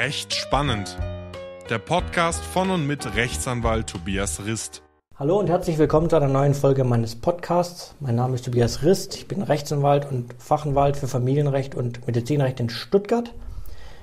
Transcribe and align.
Recht 0.00 0.32
spannend. 0.32 0.96
Der 1.68 1.80
Podcast 1.80 2.44
von 2.44 2.70
und 2.70 2.86
mit 2.86 3.16
Rechtsanwalt 3.16 3.88
Tobias 3.88 4.44
Rist. 4.46 4.80
Hallo 5.16 5.40
und 5.40 5.48
herzlich 5.48 5.76
willkommen 5.76 6.08
zu 6.08 6.14
einer 6.14 6.28
neuen 6.28 6.54
Folge 6.54 6.84
meines 6.84 7.16
Podcasts. 7.16 7.96
Mein 7.98 8.14
Name 8.14 8.36
ist 8.36 8.44
Tobias 8.44 8.84
Rist. 8.84 9.16
Ich 9.16 9.26
bin 9.26 9.42
Rechtsanwalt 9.42 10.08
und 10.08 10.36
Fachanwalt 10.38 10.96
für 10.96 11.08
Familienrecht 11.08 11.74
und 11.74 12.06
Medizinrecht 12.06 12.60
in 12.60 12.70
Stuttgart. 12.70 13.34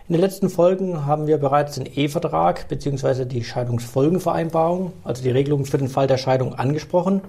In 0.10 0.16
den 0.16 0.22
letzten 0.22 0.50
Folgen 0.50 1.06
haben 1.06 1.28
wir 1.28 1.38
bereits 1.38 1.76
den 1.76 1.86
Ehevertrag 1.86 2.68
bzw. 2.68 3.24
die 3.24 3.46
Scheidungsfolgenvereinbarung, 3.46 4.92
also 5.06 5.24
die 5.24 5.32
Regelung 5.32 5.64
für 5.64 5.78
den 5.78 5.88
Fall 5.88 6.08
der 6.08 6.18
Scheidung, 6.18 6.56
angesprochen. 6.56 7.22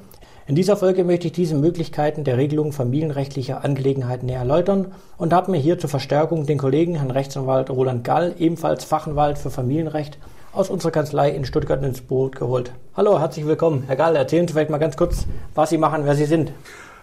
In 0.49 0.55
dieser 0.55 0.77
Folge 0.77 1.03
möchte 1.03 1.27
ich 1.27 1.33
diese 1.33 1.57
Möglichkeiten 1.57 2.23
der 2.23 2.37
Regelung 2.37 2.71
familienrechtlicher 2.71 3.65
Angelegenheiten 3.65 4.27
näher 4.27 4.39
erläutern 4.39 4.93
und 5.19 5.33
habe 5.33 5.51
mir 5.51 5.57
hier 5.57 5.77
zur 5.77 5.91
Verstärkung 5.91 6.47
den 6.47 6.57
Kollegen 6.57 6.95
Herrn 6.95 7.11
Rechtsanwalt 7.11 7.69
Roland 7.69 8.05
Gall, 8.05 8.33
ebenfalls 8.39 8.85
Fachanwalt 8.85 9.39
für 9.39 9.51
Familienrecht, 9.51 10.19
aus 10.53 10.71
unserer 10.71 10.93
Kanzlei 10.93 11.31
in 11.31 11.45
Stuttgart 11.45 11.83
ins 11.83 12.01
Boot 12.01 12.37
geholt. 12.37 12.71
Hallo, 12.97 13.19
herzlich 13.19 13.45
willkommen. 13.45 13.83
Herr 13.89 13.97
Gall, 13.97 14.15
erzählen 14.15 14.47
Sie 14.47 14.53
vielleicht 14.53 14.71
mal 14.71 14.79
ganz 14.79 14.97
kurz, 14.97 15.27
was 15.57 15.71
Sie 15.71 15.79
machen, 15.79 16.03
wer 16.05 16.15
Sie 16.15 16.27
sind. 16.27 16.53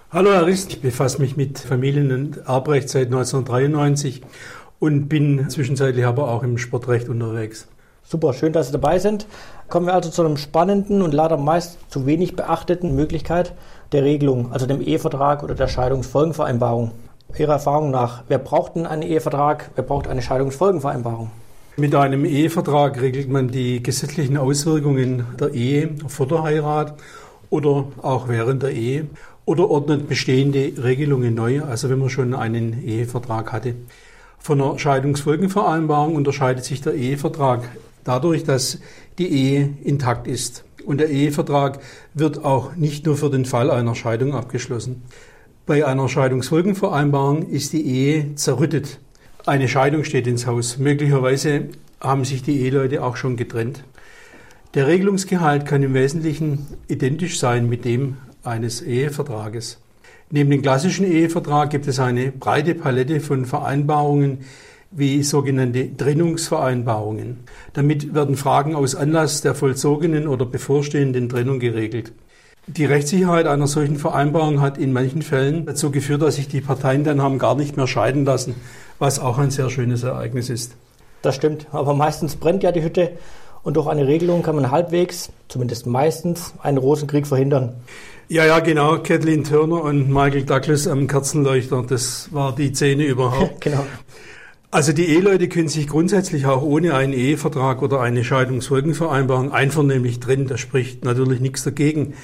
Hallo 0.10 0.32
Herr 0.32 0.46
Rist, 0.46 0.72
ich 0.72 0.82
befasse 0.82 1.20
mich 1.20 1.36
mit 1.36 1.60
Familien- 1.60 2.14
und 2.14 2.38
Erbrecht 2.48 2.88
seit 2.88 3.08
1993 3.08 4.22
und 4.80 5.10
bin 5.10 5.50
zwischenzeitlich 5.50 6.06
aber 6.06 6.30
auch 6.30 6.44
im 6.44 6.58
Sportrecht 6.58 7.10
unterwegs. 7.10 7.68
Super, 8.06 8.34
schön, 8.34 8.54
dass 8.54 8.68
Sie 8.68 8.74
dabei 8.74 9.00
sind. 9.00 9.26
Kommen 9.74 9.88
wir 9.88 9.96
also 9.96 10.12
zu 10.12 10.24
einem 10.24 10.38
spannenden 10.38 11.02
und 11.02 11.16
leider 11.16 11.36
meist 11.36 11.80
zu 11.90 12.06
wenig 12.06 12.36
beachteten 12.36 12.96
Möglichkeit 12.96 13.56
der 13.92 14.04
Regelung, 14.04 14.52
also 14.52 14.68
dem 14.68 14.82
Ehevertrag 14.82 15.42
oder 15.42 15.56
der 15.56 15.68
Scheidungsfolgenvereinbarung. 15.68 16.92
Ihrer 17.36 17.54
Erfahrung 17.54 17.90
nach, 17.90 18.22
wer 18.28 18.38
braucht 18.38 18.76
denn 18.76 18.86
einen 18.86 19.02
Ehevertrag, 19.02 19.72
wer 19.74 19.84
braucht 19.84 20.08
eine 20.08 20.22
Scheidungsfolgenvereinbarung? 20.22 21.32
Mit 21.76 21.96
einem 21.96 22.24
Ehevertrag 22.24 23.02
regelt 23.02 23.30
man 23.30 23.48
die 23.48 23.82
gesetzlichen 23.82 24.38
Auswirkungen 24.38 25.26
der 25.40 25.56
Ehe 25.56 25.90
vor 26.06 26.28
der 26.28 26.44
Heirat 26.44 26.94
oder 27.50 27.86
auch 28.04 28.28
während 28.28 28.62
der 28.62 28.74
Ehe 28.74 29.08
oder 29.46 29.72
ordnet 29.72 30.08
bestehende 30.08 30.72
Regelungen 30.84 31.34
neu, 31.34 31.64
also 31.64 31.90
wenn 31.90 31.98
man 31.98 32.12
schon 32.12 32.36
einen 32.36 32.86
Ehevertrag 32.86 33.52
hatte. 33.52 33.74
Von 34.38 34.60
der 34.60 34.78
Scheidungsfolgenvereinbarung 34.78 36.16
unterscheidet 36.16 36.64
sich 36.64 36.82
der 36.82 36.94
Ehevertrag 36.94 37.62
dadurch, 38.04 38.44
dass 38.44 38.80
die 39.18 39.28
Ehe 39.28 39.74
intakt 39.84 40.28
ist. 40.28 40.64
Und 40.86 41.00
der 41.00 41.10
Ehevertrag 41.10 41.80
wird 42.14 42.44
auch 42.44 42.76
nicht 42.76 43.06
nur 43.06 43.16
für 43.16 43.30
den 43.30 43.46
Fall 43.46 43.72
einer 43.72 43.96
Scheidung 43.96 44.34
abgeschlossen. 44.34 45.04
Bei 45.66 45.86
einer 45.86 46.10
Scheidungsfolgenvereinbarung 46.10 47.50
ist 47.50 47.72
die 47.72 47.86
Ehe 47.86 48.36
zerrüttet. 48.36 49.00
Eine 49.46 49.70
Scheidung 49.70 50.04
steht 50.04 50.28
ins 50.28 50.46
Haus. 50.46 50.78
Möglicherweise 50.78 51.70
haben 52.02 52.26
sich 52.26 52.44
die 52.44 52.60
Eheleute 52.62 53.04
auch 53.04 53.16
schon 53.16 53.38
getrennt. 53.38 53.84
Der 54.74 54.88
Regelungsgehalt 54.88 55.66
kann 55.66 55.84
im 55.84 55.94
Wesentlichen 55.94 56.68
identisch 56.88 57.40
sein 57.40 57.70
mit 57.70 57.86
dem 57.86 58.18
eines 58.44 58.82
Ehevertrages. 58.82 59.80
Neben 60.32 60.50
dem 60.50 60.62
klassischen 60.64 61.06
Ehevertrag 61.06 61.70
gibt 61.70 61.88
es 61.88 62.00
eine 62.00 62.32
breite 62.32 62.74
Palette 62.74 63.20
von 63.20 63.46
Vereinbarungen, 63.46 64.40
wie 64.96 65.24
sogenannte 65.24 65.96
Trennungsvereinbarungen. 65.96 67.40
Damit 67.74 68.14
werden 68.14 68.36
Fragen 68.36 68.76
aus 68.76 68.96
Anlass 68.96 69.42
der 69.42 69.56
vollzogenen 69.56 70.28
oder 70.28 70.46
bevorstehenden 70.46 71.30
Trennung 71.30 71.60
geregelt. 71.60 72.12
Die 72.68 72.86
Rechtssicherheit 72.86 73.46
einer 73.46 73.68
solchen 73.68 73.98
Vereinbarung 73.98 74.62
hat 74.62 74.78
in 74.78 74.94
manchen 74.94 75.22
Fällen 75.22 75.66
dazu 75.66 75.92
geführt, 75.92 76.22
dass 76.22 76.36
sich 76.36 76.48
die 76.48 76.62
Parteien 76.62 77.04
dann 77.04 77.22
haben 77.22 77.38
gar 77.38 77.56
nicht 77.56 77.76
mehr 77.76 77.88
scheiden 77.88 78.24
lassen, 78.24 78.56
was 79.00 79.20
auch 79.20 79.38
ein 79.38 79.52
sehr 79.52 79.70
schönes 79.70 80.04
Ereignis 80.04 80.50
ist. 80.50 80.76
Das 81.22 81.36
stimmt, 81.36 81.68
aber 81.72 81.94
meistens 81.94 82.38
brennt 82.38 82.64
ja 82.64 82.72
die 82.72 82.84
Hütte 82.84 83.12
und 83.64 83.76
durch 83.76 83.88
eine 83.88 84.08
Regelung 84.08 84.44
kann 84.44 84.56
man 84.56 84.72
halbwegs, 84.72 85.32
zumindest 85.48 85.88
meistens, 85.88 86.54
einen 86.62 86.78
Rosenkrieg 86.78 87.28
verhindern. 87.28 87.74
Ja, 88.30 88.46
ja, 88.46 88.60
genau. 88.60 89.00
Kathleen 89.00 89.44
Turner 89.44 89.84
und 89.84 90.10
Michael 90.10 90.44
Douglas 90.44 90.88
am 90.88 91.08
Kerzenleuchter, 91.08 91.84
das 91.88 92.30
war 92.32 92.56
die 92.56 92.74
Szene 92.74 93.04
überhaupt. 93.06 93.62
genau. 93.62 93.86
Also 94.74 94.92
die 94.92 95.06
Eheleute 95.06 95.50
können 95.50 95.68
sich 95.68 95.88
grundsätzlich 95.88 96.48
auch 96.48 96.64
ohne 96.64 96.96
einen 96.96 97.14
Ehevertrag 97.14 97.84
oder 97.84 98.02
eine 98.02 98.24
Scheidungsfolgenvereinbarung 98.24 99.52
einvernehmlich 99.52 100.20
trennen. 100.20 100.48
Da 100.48 100.58
spricht 100.58 101.06
natürlich 101.06 101.42
nichts 101.42 101.64
dagegen. 101.64 102.16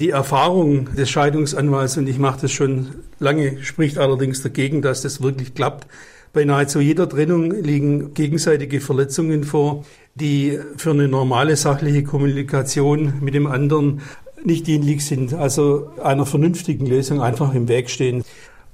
Die 0.00 0.08
Erfahrung 0.08 0.88
des 0.94 1.10
Scheidungsanwalts, 1.10 1.98
und 1.98 2.08
ich 2.08 2.18
mache 2.18 2.40
das 2.40 2.52
schon 2.52 2.86
lange, 3.18 3.62
spricht 3.62 3.98
allerdings 3.98 4.42
dagegen, 4.42 4.80
dass 4.80 5.02
das 5.02 5.22
wirklich 5.22 5.54
klappt. 5.54 5.88
Bei 6.32 6.46
nahezu 6.46 6.80
jeder 6.80 7.06
Trennung 7.06 7.50
liegen 7.50 8.14
gegenseitige 8.14 8.80
Verletzungen 8.80 9.44
vor, 9.44 9.84
die 10.14 10.58
für 10.78 10.92
eine 10.92 11.06
normale 11.06 11.54
sachliche 11.54 12.02
Kommunikation 12.02 13.12
mit 13.20 13.34
dem 13.34 13.46
anderen 13.46 14.00
nicht 14.42 14.66
dienlich 14.66 15.04
sind, 15.04 15.34
also 15.34 15.90
einer 16.02 16.24
vernünftigen 16.24 16.86
Lösung 16.86 17.20
einfach 17.20 17.54
im 17.54 17.68
Weg 17.68 17.90
stehen. 17.90 18.24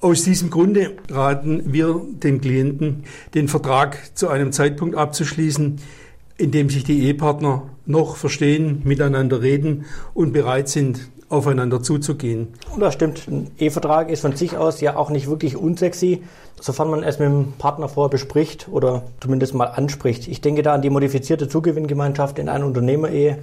Aus 0.00 0.24
diesem 0.24 0.50
Grunde 0.50 0.92
raten 1.10 1.72
wir 1.72 2.02
den 2.10 2.42
Klienten, 2.42 3.04
den 3.34 3.48
Vertrag 3.48 4.14
zu 4.14 4.28
einem 4.28 4.52
Zeitpunkt 4.52 4.94
abzuschließen, 4.94 5.80
in 6.36 6.50
dem 6.50 6.68
sich 6.68 6.84
die 6.84 7.02
Ehepartner 7.04 7.62
noch 7.86 8.16
verstehen, 8.16 8.82
miteinander 8.84 9.40
reden 9.40 9.86
und 10.12 10.34
bereit 10.34 10.68
sind, 10.68 11.08
aufeinander 11.30 11.82
zuzugehen. 11.82 12.48
Das 12.78 12.92
stimmt. 12.92 13.26
Ein 13.26 13.50
Ehevertrag 13.58 14.10
ist 14.10 14.20
von 14.20 14.36
sich 14.36 14.58
aus 14.58 14.82
ja 14.82 14.96
auch 14.96 15.08
nicht 15.08 15.28
wirklich 15.28 15.56
unsexy, 15.56 16.22
sofern 16.60 16.90
man 16.90 17.02
es 17.02 17.18
mit 17.18 17.28
dem 17.28 17.52
Partner 17.58 17.88
vorher 17.88 18.10
bespricht 18.10 18.68
oder 18.70 19.04
zumindest 19.20 19.54
mal 19.54 19.64
anspricht. 19.64 20.28
Ich 20.28 20.42
denke 20.42 20.62
da 20.62 20.74
an 20.74 20.82
die 20.82 20.90
modifizierte 20.90 21.48
Zugewinngemeinschaft 21.48 22.38
in 22.38 22.50
einer 22.50 22.66
Unternehmerehe, 22.66 23.38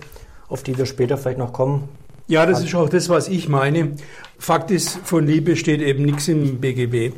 auf 0.49 0.61
die 0.61 0.77
wir 0.77 0.85
später 0.85 1.17
vielleicht 1.17 1.39
noch 1.39 1.51
kommen. 1.51 1.89
Ja, 2.27 2.45
das 2.45 2.63
ist 2.63 2.73
auch 2.75 2.89
das, 2.89 3.09
was 3.09 3.27
ich 3.27 3.49
meine. 3.49 3.91
Fakt 4.39 4.71
ist, 4.71 4.97
von 5.03 5.27
Liebe 5.27 5.55
steht 5.55 5.81
eben 5.81 6.05
nichts 6.05 6.27
im 6.27 6.59
BGB. 6.59 7.13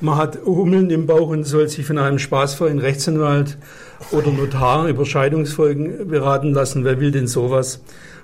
Man 0.00 0.16
hat 0.16 0.38
Hummeln 0.44 0.90
im 0.90 1.06
Bauch 1.06 1.28
und 1.28 1.44
soll 1.44 1.68
sich 1.68 1.86
von 1.86 1.98
einem 1.98 2.18
spaßvollen 2.18 2.78
Rechtsanwalt 2.78 3.56
oder 4.12 4.30
Notar 4.30 4.88
über 4.88 5.06
Scheidungsfolgen 5.06 6.08
beraten 6.08 6.52
lassen. 6.52 6.84
Wer 6.84 7.00
will 7.00 7.10
denn 7.10 7.26
sowas? 7.26 7.80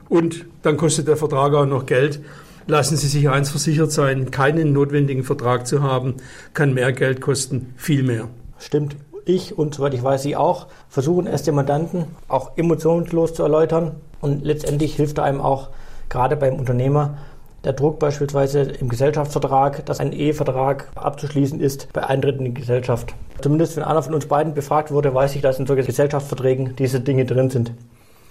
Und 0.08 0.46
dann 0.62 0.76
kostet 0.76 1.08
der 1.08 1.16
Vertrag 1.16 1.54
auch 1.54 1.66
noch 1.66 1.86
Geld. 1.86 2.20
Lassen 2.66 2.96
Sie 2.96 3.08
sich 3.08 3.28
eins 3.28 3.50
versichert 3.50 3.92
sein, 3.92 4.30
keinen 4.30 4.72
notwendigen 4.72 5.24
Vertrag 5.24 5.66
zu 5.66 5.82
haben, 5.82 6.14
kann 6.52 6.74
mehr 6.74 6.92
Geld 6.92 7.20
kosten, 7.20 7.74
viel 7.76 8.02
mehr. 8.02 8.28
Stimmt. 8.58 8.96
Ich 9.24 9.56
und 9.56 9.74
soweit 9.74 9.94
ich 9.94 10.02
weiß, 10.02 10.22
Sie 10.22 10.36
auch 10.36 10.66
versuchen 10.88 11.26
es 11.26 11.42
dem 11.42 11.54
Mandanten 11.56 12.06
auch 12.28 12.56
emotionslos 12.56 13.34
zu 13.34 13.42
erläutern 13.42 13.96
und 14.20 14.44
letztendlich 14.44 14.96
hilft 14.96 15.18
einem 15.18 15.40
auch 15.40 15.70
gerade 16.08 16.36
beim 16.36 16.54
Unternehmer 16.54 17.18
der 17.64 17.72
Druck 17.72 17.98
beispielsweise 17.98 18.60
im 18.60 18.88
Gesellschaftsvertrag, 18.88 19.84
dass 19.86 19.98
ein 19.98 20.12
Ehevertrag 20.12 20.88
abzuschließen 20.94 21.60
ist 21.60 21.92
bei 21.92 22.06
Eintritt 22.06 22.38
in 22.38 22.44
die 22.44 22.54
Gesellschaft. 22.54 23.14
Zumindest 23.40 23.76
wenn 23.76 23.82
einer 23.82 24.02
von 24.02 24.14
uns 24.14 24.26
beiden 24.26 24.54
befragt 24.54 24.92
wurde, 24.92 25.12
weiß 25.12 25.34
ich, 25.34 25.42
dass 25.42 25.58
in 25.58 25.66
solchen 25.66 25.84
Gesellschaftsverträgen 25.84 26.76
diese 26.76 27.00
Dinge 27.00 27.24
drin 27.24 27.50
sind. 27.50 27.72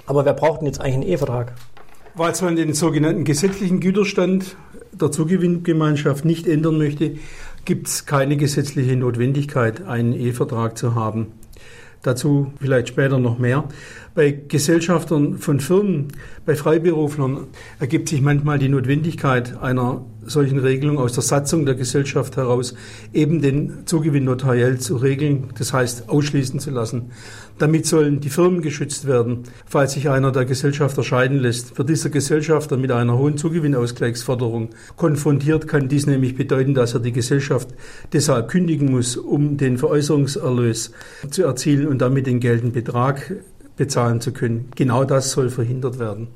Aber 0.08 0.24
wer 0.24 0.34
braucht 0.34 0.62
denn 0.62 0.68
jetzt 0.68 0.80
eigentlich 0.80 0.96
einen 0.96 1.03
Ehevertrag? 1.03 1.53
Weil 2.16 2.34
man 2.41 2.56
den 2.56 2.74
sogenannten 2.74 3.25
gesetzlichen 3.25 3.81
Güterstand 3.81 4.56
der 4.94 5.12
Zugewinngemeinschaft 5.12 6.24
nicht 6.24 6.47
ändern 6.47 6.78
möchte, 6.78 7.16
gibt 7.66 7.88
es 7.88 8.06
keine 8.06 8.38
gesetzliche 8.38 8.96
Notwendigkeit, 8.96 9.86
einen 9.86 10.13
Ehevertrag 10.13 10.78
zu 10.78 10.96
haben. 10.96 11.34
Dazu 12.05 12.53
vielleicht 12.61 12.89
später 12.89 13.17
noch 13.17 13.39
mehr. 13.39 13.63
Bei 14.13 14.29
Gesellschaftern 14.29 15.39
von 15.39 15.59
Firmen, 15.59 16.09
bei 16.45 16.55
Freiberuflern 16.55 17.47
ergibt 17.79 18.09
sich 18.09 18.21
manchmal 18.21 18.59
die 18.59 18.69
Notwendigkeit 18.69 19.59
einer 19.59 20.05
solchen 20.25 20.59
Regelung 20.59 20.97
aus 20.97 21.13
der 21.13 21.24
Satzung 21.24 21.66
der 21.66 21.75
Gesellschaft 21.75 22.38
heraus, 22.38 22.74
eben 23.13 23.42
den 23.42 23.86
Zugewinn 23.86 24.25
notariell 24.25 24.80
zu 24.80 24.98
regeln, 24.98 25.50
das 25.57 25.74
heißt 25.74 26.10
ausschließen 26.10 26.60
zu 26.60 26.72
lassen. 26.72 27.12
Damit 27.57 27.86
sollen 27.86 28.19
die 28.19 28.30
Firmen 28.30 28.62
geschützt 28.62 29.07
werden, 29.07 29.44
falls 29.66 29.94
sich 29.94 30.10
einer 30.10 30.31
der 30.31 30.44
Gesellschafter 30.44 31.04
scheiden 31.04 31.38
lässt. 31.38 31.77
Wird 31.77 31.88
dieser 31.88 32.10
Gesellschafter 32.10 32.75
mit 32.75 32.92
einer 32.92 33.18
hohen 33.18 33.38
Zugewinnausgleichsforderung 33.38 34.69
konfrontiert, 34.98 35.68
kann 35.68 35.88
dies 35.88 36.06
nämlich 36.06 36.36
bedeuten, 36.36 36.74
dass 36.74 36.94
er 36.94 37.00
die 37.00 37.13
Gesellschaft 37.13 37.69
deshalb 38.12 38.50
kündigen 38.50 38.92
muss, 38.92 39.16
um 39.16 39.56
den 39.56 39.78
Veräußerungserlös 39.78 40.92
zu 41.30 41.44
erzielen 41.44 41.88
und 41.88 42.00
damit 42.00 42.28
den 42.28 42.42
geltenden 42.42 42.74
Betrag 42.74 43.36
bezahlen 43.78 44.21
zu 44.21 44.31
können. 44.31 44.69
Genau 44.75 45.04
das 45.04 45.31
soll 45.31 45.50
verhindert 45.50 46.00
werden. 46.00 46.28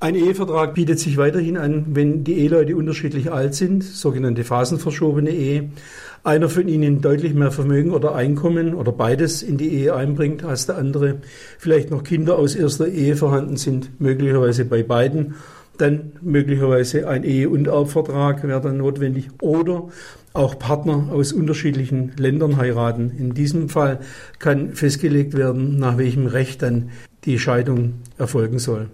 Ein 0.00 0.16
Ehevertrag 0.16 0.74
bietet 0.74 0.98
sich 0.98 1.16
weiterhin 1.16 1.56
an, 1.56 1.86
wenn 1.94 2.24
die 2.24 2.38
Eheleute 2.38 2.76
unterschiedlich 2.76 3.32
alt 3.32 3.54
sind, 3.54 3.82
sogenannte 3.82 4.44
phasenverschobene 4.44 5.30
Ehe, 5.30 5.70
einer 6.24 6.48
von 6.48 6.68
ihnen 6.68 7.00
deutlich 7.00 7.34
mehr 7.34 7.52
Vermögen 7.52 7.92
oder 7.92 8.14
Einkommen 8.14 8.74
oder 8.74 8.92
beides 8.92 9.42
in 9.42 9.56
die 9.56 9.68
Ehe 9.68 9.94
einbringt 9.94 10.44
als 10.44 10.66
der 10.66 10.78
andere, 10.78 11.18
vielleicht 11.58 11.90
noch 11.90 12.02
Kinder 12.02 12.38
aus 12.38 12.54
erster 12.54 12.88
Ehe 12.88 13.16
vorhanden 13.16 13.56
sind, 13.56 14.00
möglicherweise 14.00 14.64
bei 14.64 14.82
beiden 14.82 15.34
dann 15.78 16.12
möglicherweise 16.22 17.08
ein 17.08 17.24
Ehe- 17.24 17.48
und 17.48 17.66
Erbvertrag 17.66 18.46
wäre 18.46 18.60
dann 18.60 18.76
notwendig 18.76 19.28
oder 19.40 19.88
auch 20.32 20.58
Partner 20.58 21.08
aus 21.12 21.32
unterschiedlichen 21.32 22.12
Ländern 22.16 22.56
heiraten. 22.56 23.12
In 23.18 23.34
diesem 23.34 23.68
Fall 23.68 24.00
kann 24.38 24.72
festgelegt 24.72 25.36
werden, 25.36 25.78
nach 25.78 25.98
welchem 25.98 26.26
Recht 26.26 26.62
dann 26.62 26.90
die 27.24 27.38
Scheidung 27.38 27.94
erfolgen 28.18 28.58
soll. 28.58 28.88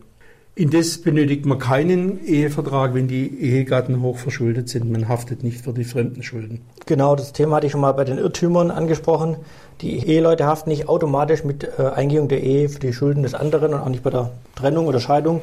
Indes 0.60 1.00
benötigt 1.00 1.46
man 1.46 1.58
keinen 1.58 2.22
Ehevertrag, 2.26 2.92
wenn 2.92 3.08
die 3.08 3.40
Ehegatten 3.40 4.02
hoch 4.02 4.18
verschuldet 4.18 4.68
sind. 4.68 4.92
Man 4.92 5.08
haftet 5.08 5.42
nicht 5.42 5.62
für 5.62 5.72
die 5.72 5.84
fremden 5.84 6.22
Schulden. 6.22 6.60
Genau, 6.84 7.16
das 7.16 7.32
Thema 7.32 7.56
hatte 7.56 7.66
ich 7.66 7.72
schon 7.72 7.80
mal 7.80 7.92
bei 7.92 8.04
den 8.04 8.18
Irrtümern 8.18 8.70
angesprochen. 8.70 9.36
Die 9.80 10.06
Eheleute 10.06 10.44
haften 10.44 10.68
nicht 10.68 10.86
automatisch 10.86 11.44
mit 11.44 11.66
äh, 11.78 11.84
Eingehung 11.94 12.28
der 12.28 12.42
Ehe 12.42 12.68
für 12.68 12.78
die 12.78 12.92
Schulden 12.92 13.22
des 13.22 13.32
anderen 13.32 13.72
und 13.72 13.80
auch 13.80 13.88
nicht 13.88 14.02
bei 14.02 14.10
der 14.10 14.32
Trennung 14.54 14.86
oder 14.86 15.00
Scheidung. 15.00 15.40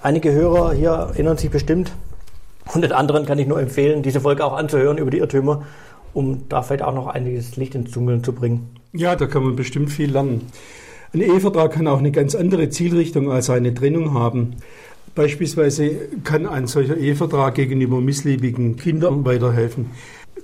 Einige 0.00 0.32
Hörer 0.32 0.72
hier 0.72 0.92
erinnern 0.92 1.36
sich 1.36 1.50
bestimmt, 1.50 1.92
und 2.72 2.80
den 2.80 2.92
anderen 2.92 3.26
kann 3.26 3.38
ich 3.38 3.46
nur 3.46 3.60
empfehlen, 3.60 4.02
diese 4.02 4.22
Folge 4.22 4.46
auch 4.46 4.54
anzuhören 4.54 4.96
über 4.96 5.10
die 5.10 5.18
Irrtümer, 5.18 5.66
um 6.14 6.48
da 6.48 6.62
vielleicht 6.62 6.84
auch 6.84 6.94
noch 6.94 7.08
einiges 7.08 7.56
Licht 7.56 7.74
ins 7.74 7.90
Dunkeln 7.90 8.24
zu 8.24 8.32
bringen. 8.32 8.74
Ja, 8.94 9.14
da 9.14 9.26
kann 9.26 9.42
man 9.42 9.56
bestimmt 9.56 9.90
viel 9.90 10.10
lernen. 10.10 10.46
Ein 11.14 11.20
Ehevertrag 11.20 11.72
kann 11.72 11.86
auch 11.86 12.00
eine 12.00 12.10
ganz 12.10 12.34
andere 12.34 12.70
Zielrichtung 12.70 13.30
als 13.30 13.48
eine 13.48 13.72
Trennung 13.72 14.14
haben. 14.14 14.56
Beispielsweise 15.14 15.92
kann 16.24 16.44
ein 16.44 16.66
solcher 16.66 16.96
Ehevertrag 16.96 17.54
gegenüber 17.54 18.00
missliebigen 18.00 18.74
Kindern 18.74 19.24
weiterhelfen. 19.24 19.90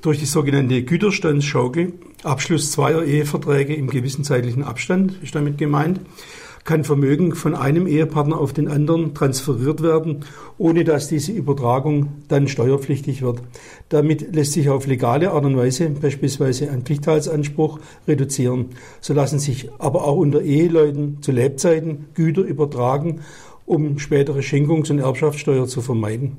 Durch 0.03 0.19
die 0.19 0.25
sogenannte 0.25 0.83
Güterstandsschaukel, 0.83 1.93
Abschluss 2.23 2.73
zweier 2.73 3.05
Eheverträge 3.05 3.75
im 3.75 3.89
gewissen 3.89 4.25
zeitlichen 4.25 4.63
Abstand, 4.63 5.19
ist 5.23 5.35
damit 5.35 5.59
gemeint, 5.59 6.01
kann 6.65 6.85
Vermögen 6.85 7.35
von 7.35 7.55
einem 7.55 7.87
Ehepartner 7.87 8.39
auf 8.39 8.55
den 8.55 8.69
anderen 8.69 9.15
transferiert 9.15 9.83
werden, 9.83 10.25
ohne 10.57 10.85
dass 10.85 11.09
diese 11.09 11.33
Übertragung 11.33 12.09
dann 12.29 12.49
steuerpflichtig 12.49 13.21
wird. 13.21 13.43
Damit 13.91 14.35
lässt 14.35 14.53
sich 14.53 14.71
auf 14.71 14.87
legale 14.87 15.33
Art 15.33 15.45
und 15.45 15.59
Weise 15.59 15.91
beispielsweise 15.91 16.71
ein 16.71 16.83
Pflichtteilsanspruch 16.83 17.79
reduzieren. 18.09 18.71
So 19.03 19.13
lassen 19.13 19.39
sich 19.39 19.69
aber 19.79 20.05
auch 20.05 20.17
unter 20.17 20.41
Eheleuten 20.41 21.19
zu 21.21 21.31
Lebzeiten 21.31 22.07
Güter 22.15 22.43
übertragen, 22.43 23.21
um 23.67 23.99
spätere 23.99 24.41
Schenkungs- 24.41 24.91
und 24.91 25.01
Erbschaftssteuer 25.01 25.67
zu 25.67 25.83
vermeiden. 25.83 26.39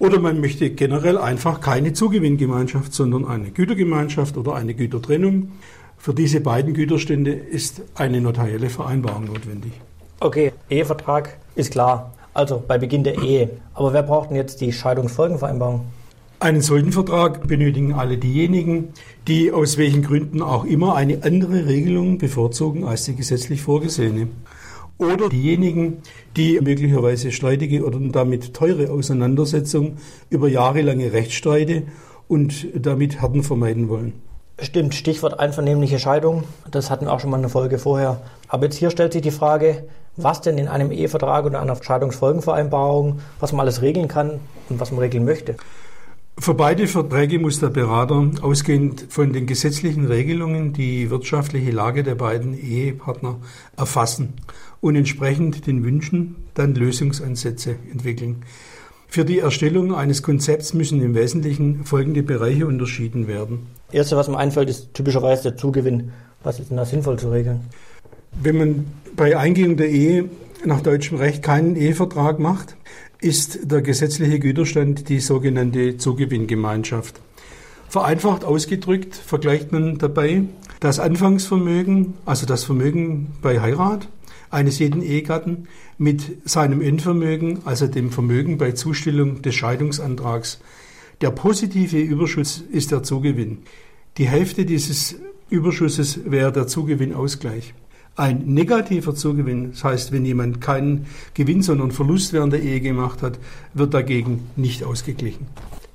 Oder 0.00 0.18
man 0.18 0.40
möchte 0.40 0.70
generell 0.70 1.18
einfach 1.18 1.60
keine 1.60 1.92
Zugewinngemeinschaft, 1.92 2.94
sondern 2.94 3.26
eine 3.26 3.50
Gütergemeinschaft 3.50 4.38
oder 4.38 4.54
eine 4.54 4.72
Gütertrennung. 4.72 5.52
Für 5.98 6.14
diese 6.14 6.40
beiden 6.40 6.72
Güterstände 6.72 7.32
ist 7.32 7.82
eine 7.94 8.22
notarielle 8.22 8.70
Vereinbarung 8.70 9.26
notwendig. 9.26 9.72
Okay, 10.18 10.52
Ehevertrag 10.70 11.36
ist 11.54 11.72
klar. 11.72 12.14
Also 12.32 12.64
bei 12.66 12.78
Beginn 12.78 13.04
der 13.04 13.20
Ehe. 13.22 13.50
Aber 13.74 13.92
wer 13.92 14.02
braucht 14.02 14.30
denn 14.30 14.36
jetzt 14.36 14.62
die 14.62 14.72
Scheidungsfolgenvereinbarung? 14.72 15.82
Einen 16.38 16.62
solchen 16.62 16.92
Vertrag 16.92 17.46
benötigen 17.46 17.92
alle 17.92 18.16
diejenigen, 18.16 18.94
die 19.28 19.52
aus 19.52 19.76
welchen 19.76 20.02
Gründen 20.02 20.40
auch 20.40 20.64
immer 20.64 20.96
eine 20.96 21.24
andere 21.24 21.66
Regelung 21.66 22.16
bevorzugen 22.16 22.84
als 22.84 23.04
die 23.04 23.14
gesetzlich 23.14 23.60
vorgesehene. 23.60 24.28
Oder 25.00 25.30
diejenigen, 25.30 26.02
die 26.36 26.60
möglicherweise 26.60 27.32
streitige 27.32 27.86
oder 27.86 27.98
damit 27.98 28.52
teure 28.52 28.90
Auseinandersetzungen 28.90 29.96
über 30.28 30.46
jahrelange 30.46 31.14
Rechtsstreite 31.14 31.84
und 32.28 32.66
damit 32.74 33.22
Härten 33.22 33.42
vermeiden 33.42 33.88
wollen. 33.88 34.12
Stimmt, 34.60 34.94
Stichwort 34.94 35.40
einvernehmliche 35.40 35.98
Scheidung. 35.98 36.44
Das 36.70 36.90
hatten 36.90 37.06
wir 37.06 37.14
auch 37.14 37.20
schon 37.20 37.30
mal 37.30 37.38
eine 37.38 37.48
Folge 37.48 37.78
vorher. 37.78 38.20
Aber 38.46 38.64
jetzt 38.64 38.76
hier 38.76 38.90
stellt 38.90 39.14
sich 39.14 39.22
die 39.22 39.30
Frage, 39.30 39.84
was 40.16 40.42
denn 40.42 40.58
in 40.58 40.68
einem 40.68 40.90
Ehevertrag 40.90 41.46
oder 41.46 41.62
einer 41.62 41.82
Scheidungsfolgenvereinbarung, 41.82 43.20
was 43.38 43.52
man 43.52 43.60
alles 43.60 43.80
regeln 43.80 44.06
kann 44.06 44.38
und 44.68 44.80
was 44.80 44.90
man 44.90 45.00
regeln 45.00 45.24
möchte. 45.24 45.56
Für 46.40 46.54
beide 46.54 46.86
Verträge 46.86 47.38
muss 47.38 47.60
der 47.60 47.68
Berater 47.68 48.30
ausgehend 48.40 49.08
von 49.10 49.34
den 49.34 49.44
gesetzlichen 49.44 50.06
Regelungen 50.06 50.72
die 50.72 51.10
wirtschaftliche 51.10 51.70
Lage 51.70 52.02
der 52.02 52.14
beiden 52.14 52.58
Ehepartner 52.58 53.36
erfassen 53.76 54.32
und 54.80 54.96
entsprechend 54.96 55.66
den 55.66 55.84
Wünschen 55.84 56.36
dann 56.54 56.74
Lösungsansätze 56.74 57.76
entwickeln. 57.92 58.36
Für 59.06 59.26
die 59.26 59.40
Erstellung 59.40 59.94
eines 59.94 60.22
Konzepts 60.22 60.72
müssen 60.72 61.02
im 61.02 61.14
Wesentlichen 61.14 61.84
folgende 61.84 62.22
Bereiche 62.22 62.66
unterschieden 62.66 63.28
werden. 63.28 63.66
Erste, 63.92 64.16
was 64.16 64.28
mir 64.28 64.38
einfällt, 64.38 64.70
ist 64.70 64.94
typischerweise 64.94 65.42
der 65.42 65.56
Zugewinn. 65.58 66.10
Was 66.42 66.58
ist 66.58 66.70
denn 66.70 66.78
da 66.78 66.86
sinnvoll 66.86 67.18
zu 67.18 67.30
regeln? 67.30 67.60
Wenn 68.42 68.56
man 68.56 68.86
bei 69.14 69.36
Eingehung 69.36 69.76
der 69.76 69.90
Ehe 69.90 70.30
nach 70.64 70.80
deutschem 70.80 71.18
Recht 71.18 71.42
keinen 71.42 71.76
Ehevertrag 71.76 72.38
macht, 72.38 72.76
ist 73.20 73.70
der 73.70 73.82
gesetzliche 73.82 74.38
Güterstand 74.38 75.08
die 75.08 75.20
sogenannte 75.20 75.96
Zugewinngemeinschaft. 75.96 77.20
Vereinfacht 77.88 78.44
ausgedrückt 78.44 79.14
vergleicht 79.14 79.72
man 79.72 79.98
dabei 79.98 80.44
das 80.78 80.98
Anfangsvermögen, 80.98 82.14
also 82.24 82.46
das 82.46 82.64
Vermögen 82.64 83.32
bei 83.42 83.60
Heirat, 83.60 84.08
eines 84.48 84.78
jeden 84.78 85.02
Ehegatten 85.02 85.68
mit 85.98 86.48
seinem 86.48 86.80
Endvermögen, 86.80 87.60
also 87.64 87.86
dem 87.86 88.10
Vermögen 88.10 88.58
bei 88.58 88.72
Zustellung 88.72 89.42
des 89.42 89.54
Scheidungsantrags. 89.54 90.60
Der 91.20 91.30
positive 91.30 92.00
Überschuss 92.00 92.64
ist 92.72 92.90
der 92.90 93.02
Zugewinn. 93.02 93.58
Die 94.16 94.26
Hälfte 94.26 94.64
dieses 94.64 95.16
Überschusses 95.50 96.20
wäre 96.24 96.52
der 96.52 96.66
Zugewinnausgleich. 96.66 97.74
Ein 98.16 98.44
negativer 98.46 99.14
Zugewinn, 99.14 99.70
das 99.72 99.84
heißt, 99.84 100.12
wenn 100.12 100.24
jemand 100.24 100.60
keinen 100.60 101.06
Gewinn, 101.34 101.62
sondern 101.62 101.90
Verlust 101.90 102.32
während 102.32 102.52
der 102.52 102.62
Ehe 102.62 102.80
gemacht 102.80 103.22
hat, 103.22 103.38
wird 103.72 103.94
dagegen 103.94 104.48
nicht 104.56 104.84
ausgeglichen. 104.84 105.46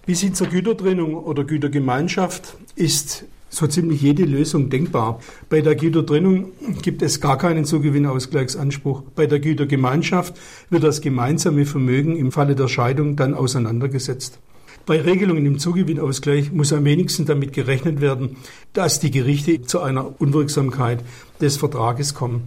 Bis 0.05 0.21
hin 0.21 0.33
zur 0.33 0.47
Gütertrennung 0.47 1.15
oder 1.15 1.43
Gütergemeinschaft 1.43 2.57
ist 2.75 3.25
so 3.49 3.67
ziemlich 3.67 4.01
jede 4.01 4.23
Lösung 4.23 4.69
denkbar. 4.69 5.19
Bei 5.49 5.61
der 5.61 5.75
Gütertrennung 5.75 6.51
gibt 6.81 7.01
es 7.01 7.21
gar 7.21 7.37
keinen 7.37 7.65
Zugewinnausgleichsanspruch. 7.65 9.03
Bei 9.15 9.27
der 9.27 9.39
Gütergemeinschaft 9.39 10.35
wird 10.69 10.83
das 10.83 11.01
gemeinsame 11.01 11.65
Vermögen 11.65 12.17
im 12.17 12.31
Falle 12.31 12.55
der 12.55 12.67
Scheidung 12.67 13.15
dann 13.15 13.33
auseinandergesetzt. 13.33 14.39
Bei 14.85 15.01
Regelungen 15.01 15.45
im 15.47 15.57
Zugewinnausgleich 15.57 16.51
muss 16.51 16.71
am 16.71 16.85
wenigsten 16.85 17.25
damit 17.25 17.53
gerechnet 17.53 18.01
werden, 18.01 18.37
dass 18.73 18.99
die 18.99 19.09
Gerichte 19.09 19.63
zu 19.63 19.81
einer 19.81 20.21
Unwirksamkeit 20.21 20.99
des 21.41 21.57
Vertrages 21.57 22.13
kommen. 22.13 22.43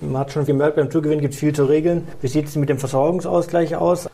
Man 0.00 0.18
hat 0.18 0.32
schon 0.32 0.44
gemerkt, 0.44 0.76
beim 0.76 0.90
Zugewinn 0.90 1.22
gibt 1.22 1.32
es 1.32 1.40
viel 1.40 1.54
zu 1.54 1.64
regeln. 1.64 2.02
Wie 2.20 2.28
sieht 2.28 2.46
es 2.46 2.56
mit 2.56 2.68
dem 2.68 2.78
Versorgungsausgleich 2.78 3.76
aus? 3.76 4.08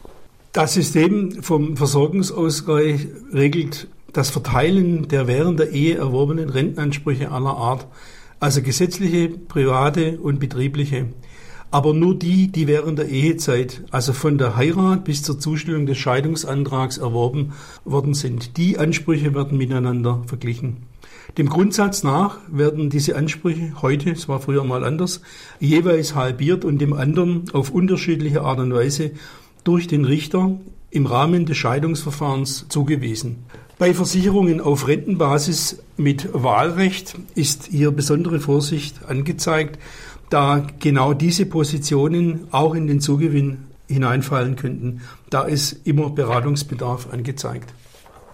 Das 0.52 0.74
System 0.74 1.42
vom 1.42 1.76
Versorgungsausgleich 1.76 3.08
regelt 3.32 3.88
das 4.12 4.30
Verteilen 4.30 5.08
der 5.08 5.26
während 5.26 5.58
der 5.58 5.70
Ehe 5.70 5.96
erworbenen 5.96 6.48
Rentenansprüche 6.48 7.32
aller 7.32 7.56
Art, 7.56 7.88
also 8.38 8.62
gesetzliche, 8.62 9.28
private 9.28 10.20
und 10.20 10.38
betriebliche, 10.38 11.06
aber 11.74 11.92
nur 11.92 12.14
die, 12.14 12.46
die 12.52 12.68
während 12.68 13.00
der 13.00 13.08
Ehezeit, 13.08 13.82
also 13.90 14.12
von 14.12 14.38
der 14.38 14.54
Heirat 14.54 15.02
bis 15.02 15.24
zur 15.24 15.40
Zustellung 15.40 15.86
des 15.86 15.98
Scheidungsantrags 15.98 16.98
erworben 16.98 17.52
worden 17.84 18.14
sind. 18.14 18.56
Die 18.58 18.78
Ansprüche 18.78 19.34
werden 19.34 19.58
miteinander 19.58 20.22
verglichen. 20.24 20.84
Dem 21.36 21.48
Grundsatz 21.48 22.04
nach 22.04 22.38
werden 22.46 22.90
diese 22.90 23.16
Ansprüche 23.16 23.72
heute, 23.82 24.10
es 24.10 24.28
war 24.28 24.38
früher 24.38 24.62
mal 24.62 24.84
anders, 24.84 25.20
jeweils 25.58 26.14
halbiert 26.14 26.64
und 26.64 26.78
dem 26.78 26.92
anderen 26.92 27.46
auf 27.52 27.70
unterschiedliche 27.70 28.42
Art 28.42 28.60
und 28.60 28.72
Weise 28.72 29.10
durch 29.64 29.88
den 29.88 30.04
Richter 30.04 30.56
im 30.92 31.06
Rahmen 31.06 31.44
des 31.44 31.56
Scheidungsverfahrens 31.56 32.66
zugewiesen. 32.68 33.46
Bei 33.76 33.92
Versicherungen 33.92 34.60
auf 34.60 34.86
Rentenbasis 34.86 35.82
mit 35.96 36.28
Wahlrecht 36.32 37.16
ist 37.34 37.66
hier 37.66 37.90
besondere 37.90 38.38
Vorsicht 38.38 39.04
angezeigt, 39.08 39.80
da 40.34 40.62
genau 40.80 41.14
diese 41.14 41.46
Positionen 41.46 42.48
auch 42.50 42.74
in 42.74 42.88
den 42.88 43.00
Zugewinn 43.00 43.68
hineinfallen 43.86 44.56
könnten. 44.56 45.02
Da 45.30 45.42
ist 45.42 45.86
immer 45.86 46.10
Beratungsbedarf 46.10 47.12
angezeigt. 47.12 47.72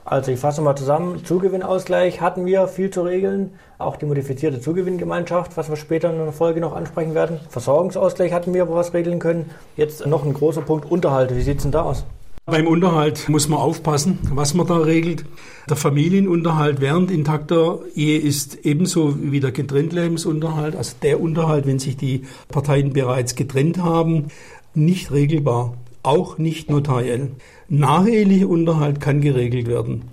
Also 0.07 0.33
ich 0.33 0.41
fasse 0.41 0.63
mal 0.63 0.75
zusammen. 0.77 1.25
Zugewinnausgleich 1.25 2.23
hatten 2.23 2.47
wir 2.47 2.67
viel 2.69 2.91
zu 2.91 3.03
regeln. 3.03 3.51
Auch 3.79 3.97
die 3.97 4.07
modifizierte 4.07 4.61
Zugewinngemeinschaft, 4.61 5.57
was 5.57 5.69
wir 5.69 5.77
später 5.77 6.13
in 6.13 6.21
einer 6.21 6.33
Folge 6.33 6.61
noch 6.61 6.75
ansprechen 6.75 7.15
werden. 7.15 7.39
Versorgungsausgleich 7.51 8.33
hatten 8.33 8.55
wir, 8.55 8.67
wir 8.67 8.75
was 8.75 8.95
regeln 8.95 9.19
können. 9.19 9.51
Jetzt 9.77 10.07
noch 10.07 10.25
ein 10.25 10.33
großer 10.33 10.63
Punkt 10.63 10.91
Unterhalt. 10.91 11.37
Wie 11.37 11.43
sieht 11.43 11.59
es 11.59 11.63
denn 11.65 11.73
da 11.73 11.83
aus? 11.83 12.05
Beim 12.47 12.67
Unterhalt 12.67 13.29
muss 13.29 13.49
man 13.49 13.61
aufpassen, 13.61 14.19
was 14.33 14.55
man 14.55 14.67
da 14.67 14.79
regelt. 14.79 15.25
Der 15.69 15.77
Familienunterhalt 15.77 16.81
während 16.81 17.11
intakter 17.11 17.79
Ehe 17.95 18.19
ist 18.19 18.65
ebenso 18.65 19.15
wie 19.21 19.39
der 19.39 19.53
Getrenntlebensunterhalt, 19.53 20.75
also 20.75 20.97
der 21.01 21.21
Unterhalt, 21.21 21.67
wenn 21.67 21.79
sich 21.79 21.97
die 21.97 22.23
Parteien 22.49 22.93
bereits 22.93 23.37
getrennt 23.37 23.79
haben, 23.79 24.29
nicht 24.75 25.13
regelbar, 25.13 25.75
auch 26.03 26.39
nicht 26.39 26.71
notariell. 26.71 27.31
Nachehelicher 27.69 28.49
Unterhalt 28.49 29.01
kann 29.01 29.21
geregelt 29.21 29.69
werden. 29.69 30.07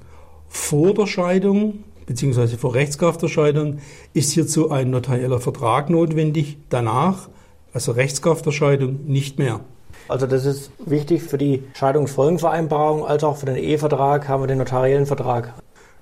Vor 0.47 0.93
der 0.93 1.07
Scheidung 1.07 1.79
bzw. 2.05 2.57
vor 2.57 2.75
Rechtskraft 2.75 3.21
der 3.21 3.29
Scheidung 3.29 3.79
ist 4.13 4.31
hierzu 4.31 4.69
ein 4.69 4.91
notarieller 4.91 5.39
Vertrag 5.39 5.89
notwendig. 5.89 6.57
Danach, 6.69 7.29
also 7.73 7.93
Rechtskraft 7.93 8.45
der 8.45 8.51
Scheidung, 8.51 8.99
nicht 9.07 9.39
mehr. 9.39 9.61
Also 10.07 10.27
das 10.27 10.45
ist 10.45 10.71
wichtig 10.85 11.23
für 11.23 11.37
die 11.37 11.63
Scheidungsfolgenvereinbarung 11.73 13.05
als 13.05 13.23
auch 13.23 13.37
für 13.37 13.45
den 13.45 13.57
Ehevertrag 13.57 14.27
haben 14.27 14.43
wir 14.43 14.47
den 14.47 14.59
notariellen 14.59 15.05
Vertrag. 15.05 15.53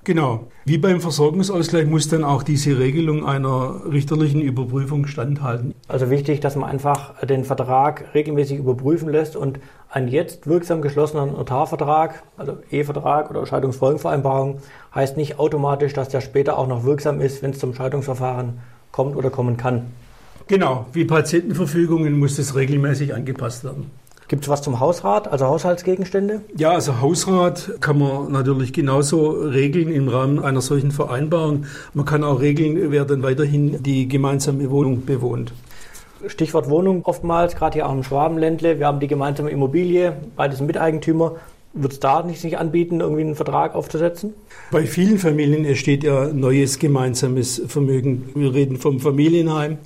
Genau. 0.06 0.42
Wie 0.66 0.78
beim 0.78 1.02
Versorgungsausgleich 1.02 1.88
muss 1.88 2.08
dann 2.08 2.24
auch 2.24 2.44
diese 2.44 2.78
Regelung 2.78 3.26
einer 3.26 3.82
richterlichen 3.92 4.40
Überprüfung 4.40 5.08
standhalten. 5.08 5.74
Also 5.88 6.12
wichtig, 6.12 6.42
dass 6.42 6.56
man 6.56 6.70
einfach 6.70 7.26
den 7.26 7.44
Vertrag 7.44 8.14
regelmäßig 8.14 8.60
überprüfen 8.60 9.10
lässt 9.10 9.36
und 9.36 9.60
ein 9.90 10.08
jetzt 10.08 10.46
wirksam 10.46 10.84
geschlossener 10.84 11.26
Notarvertrag, 11.26 12.22
also 12.38 12.58
Ehevertrag 12.70 13.32
oder 13.32 13.48
Scheidungsfolgenvereinbarung, 13.48 14.60
heißt 14.94 15.18
nicht 15.18 15.40
automatisch, 15.40 15.94
dass 15.94 16.10
der 16.10 16.22
später 16.22 16.60
auch 16.60 16.68
noch 16.68 16.84
wirksam 16.84 17.20
ist, 17.20 17.42
wenn 17.42 17.52
es 17.52 17.60
zum 17.60 17.74
Scheidungsverfahren 17.74 18.60
kommt 18.92 19.16
oder 19.16 19.32
kommen 19.32 19.58
kann. 19.58 19.88
Genau, 20.48 20.86
wie 20.94 21.06
Patientenverfügungen 21.06 22.20
muss 22.20 22.36
das 22.36 22.56
regelmäßig 22.56 23.16
angepasst 23.16 23.64
werden. 23.64 23.90
Gibt 24.28 24.44
es 24.44 24.50
was 24.50 24.62
zum 24.62 24.80
Hausrat, 24.80 25.28
also 25.28 25.46
Haushaltsgegenstände? 25.46 26.42
Ja, 26.58 26.72
also 26.72 27.00
Hausrat 27.00 27.74
kann 27.80 28.00
man 28.00 28.32
natürlich 28.32 28.74
genauso 28.74 29.30
regeln 29.30 29.92
im 29.92 30.08
Rahmen 30.08 30.40
einer 30.40 30.62
solchen 30.62 30.92
Vereinbarung. 30.92 31.66
Man 31.94 32.06
kann 32.06 32.24
auch 32.24 32.42
regeln, 32.42 32.92
wer 32.92 33.06
dann 33.06 33.22
weiterhin 33.22 33.84
die 33.84 34.08
gemeinsame 34.08 34.72
Wohnung 34.72 35.06
bewohnt. 35.06 35.54
Stichwort 36.28 36.70
Wohnung 36.70 37.06
oftmals, 37.06 37.56
gerade 37.56 37.74
hier 37.74 37.88
auch 37.88 37.94
im 37.94 38.04
Schwabenländle. 38.04 38.80
Wir 38.80 38.88
haben 38.88 39.00
die 39.00 39.08
gemeinsame 39.08 39.52
Immobilie, 39.52 40.16
beide 40.36 40.56
sind 40.56 40.66
Miteigentümer. 40.66 41.36
Wird 41.74 41.94
es 41.94 42.00
da 42.00 42.24
nicht 42.24 42.40
sich 42.40 42.58
anbieten, 42.58 43.02
irgendwie 43.02 43.22
einen 43.22 43.36
Vertrag 43.36 43.76
aufzusetzen? 43.76 44.34
Bei 44.72 44.86
vielen 44.86 45.20
Familien 45.20 45.66
entsteht 45.66 46.04
ja 46.04 46.30
neues 46.34 46.80
gemeinsames 46.80 47.62
Vermögen. 47.68 48.30
Wir 48.34 48.54
reden 48.54 48.78
vom 48.78 49.00
Familienheim. 49.00 49.78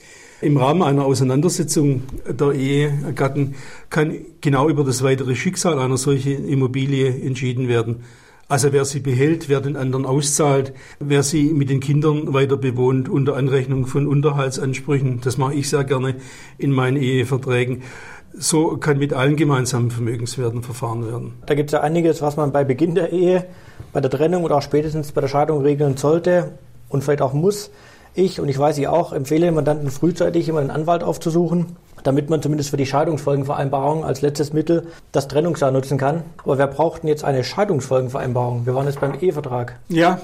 Im 0.41 0.55
Rahmen 0.55 0.83
einer 0.83 1.03
Auseinandersetzung 1.03 2.03
der 2.27 2.53
Ehegatten 2.53 3.55
kann 3.89 4.15
genau 4.39 4.69
über 4.69 4.85
das 4.85 5.03
weitere 5.03 5.35
Schicksal 5.35 5.77
einer 5.79 5.97
solchen 5.97 6.47
Immobilie 6.47 7.09
entschieden 7.09 7.67
werden. 7.67 8.03
Also 8.47 8.71
wer 8.71 8.85
sie 8.85 9.01
behält, 9.01 9.49
wer 9.49 9.59
den 9.59 9.75
anderen 9.75 10.05
auszahlt, 10.05 10.73
wer 10.99 11.23
sie 11.23 11.53
mit 11.53 11.69
den 11.69 11.81
Kindern 11.81 12.33
weiter 12.33 12.55
bewohnt 12.55 13.09
unter 13.09 13.35
Anrechnung 13.35 13.85
von 13.85 14.07
Unterhaltsansprüchen. 14.07 15.19
Das 15.21 15.37
mache 15.37 15.55
ich 15.55 15.69
sehr 15.69 15.83
gerne 15.83 16.15
in 16.57 16.71
meinen 16.71 16.95
Eheverträgen. 16.95 17.83
So 18.33 18.77
kann 18.77 18.97
mit 18.97 19.11
allen 19.11 19.35
gemeinsamen 19.35 19.91
Vermögenswerten 19.91 20.63
verfahren 20.63 21.05
werden. 21.05 21.33
Da 21.47 21.53
gibt 21.53 21.69
es 21.69 21.73
ja 21.73 21.81
einiges, 21.81 22.21
was 22.21 22.37
man 22.37 22.53
bei 22.53 22.63
Beginn 22.63 22.95
der 22.95 23.11
Ehe, 23.11 23.45
bei 23.91 23.99
der 23.99 24.09
Trennung 24.09 24.45
oder 24.45 24.55
auch 24.55 24.61
spätestens 24.61 25.11
bei 25.11 25.19
der 25.19 25.27
Scheidung 25.27 25.63
regeln 25.63 25.97
sollte 25.97 26.53
und 26.87 27.03
vielleicht 27.03 27.21
auch 27.21 27.33
muss. 27.33 27.71
Ich 28.19 28.41
und 28.41 28.49
ich 28.49 28.59
weiß, 28.59 28.75
Sie 28.75 28.85
auch, 28.85 29.13
empfehle 29.13 29.49
Mandanten 29.49 29.89
frühzeitig 29.89 30.49
immer 30.49 30.59
einen 30.59 30.71
Anwalt 30.71 31.03
aufzusuchen, 31.03 31.67
damit 32.03 32.29
man 32.29 32.41
zumindest 32.41 32.69
für 32.69 32.75
die 32.75 32.85
Scheidungsfolgenvereinbarung 32.85 34.03
als 34.03 34.21
letztes 34.21 34.51
Mittel 34.51 34.87
das 35.13 35.29
Trennungsjahr 35.29 35.71
nutzen 35.71 35.97
kann. 35.97 36.23
Aber 36.43 36.57
wer 36.57 36.67
braucht 36.67 37.03
denn 37.03 37.07
jetzt 37.07 37.23
eine 37.23 37.45
Scheidungsfolgenvereinbarung? 37.45 38.65
Wir 38.65 38.75
waren 38.75 38.87
jetzt 38.87 38.99
beim 38.99 39.13
Ehevertrag. 39.17 39.79
Ja, 39.87 40.19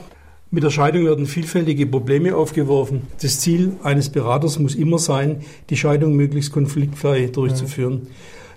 mit 0.51 0.63
der 0.63 0.71
Scheidung 0.71 1.05
werden 1.05 1.25
vielfältige 1.25 1.85
Probleme 1.85 2.35
aufgeworfen. 2.35 3.03
Das 3.21 3.39
Ziel 3.39 3.77
eines 3.81 4.09
Beraters 4.09 4.59
muss 4.59 4.75
immer 4.75 4.99
sein, 4.99 5.45
die 5.69 5.77
Scheidung 5.77 6.17
möglichst 6.17 6.51
konfliktfrei 6.51 7.27
durchzuführen. 7.27 7.93
Mhm. 7.93 8.07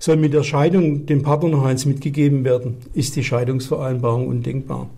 Soll 0.01 0.17
mit 0.17 0.35
der 0.35 0.43
Scheidung 0.43 1.07
dem 1.07 1.23
Partner 1.23 1.51
noch 1.51 1.65
eins 1.65 1.87
mitgegeben 1.87 2.45
werden, 2.45 2.79
ist 2.93 3.15
die 3.15 3.23
Scheidungsvereinbarung 3.23 4.27
undenkbar. 4.27 4.89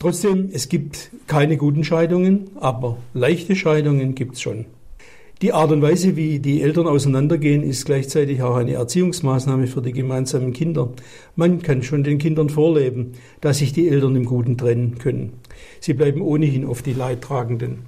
Trotzdem, 0.00 0.48
es 0.50 0.70
gibt 0.70 1.10
keine 1.26 1.58
guten 1.58 1.84
Scheidungen, 1.84 2.52
aber 2.58 2.96
leichte 3.12 3.54
Scheidungen 3.54 4.14
gibt 4.14 4.36
es 4.36 4.40
schon. 4.40 4.64
Die 5.42 5.52
Art 5.52 5.72
und 5.72 5.82
Weise, 5.82 6.16
wie 6.16 6.38
die 6.38 6.62
Eltern 6.62 6.86
auseinandergehen, 6.86 7.62
ist 7.62 7.84
gleichzeitig 7.84 8.42
auch 8.42 8.56
eine 8.56 8.72
Erziehungsmaßnahme 8.72 9.66
für 9.66 9.82
die 9.82 9.92
gemeinsamen 9.92 10.54
Kinder. 10.54 10.88
Man 11.36 11.60
kann 11.60 11.82
schon 11.82 12.02
den 12.02 12.16
Kindern 12.16 12.48
vorleben, 12.48 13.12
dass 13.42 13.58
sich 13.58 13.74
die 13.74 13.90
Eltern 13.90 14.16
im 14.16 14.24
Guten 14.24 14.56
trennen 14.56 14.96
können. 14.96 15.34
Sie 15.80 15.92
bleiben 15.92 16.22
ohnehin 16.22 16.64
oft 16.64 16.86
die 16.86 16.94
Leidtragenden. 16.94 17.80